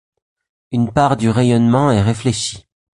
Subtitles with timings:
[0.71, 2.67] Une part du rayonnement est réfléchi.